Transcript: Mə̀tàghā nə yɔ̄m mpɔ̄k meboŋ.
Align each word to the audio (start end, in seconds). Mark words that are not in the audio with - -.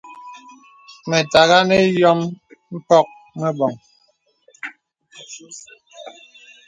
Mə̀tàghā 1.09 1.59
nə 1.69 1.77
yɔ̄m 1.99 2.19
mpɔ̄k 2.75 3.07
meboŋ. 3.39 3.73